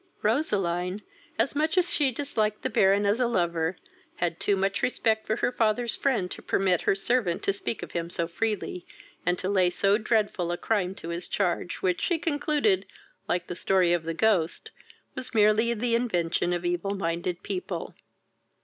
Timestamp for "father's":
5.51-5.95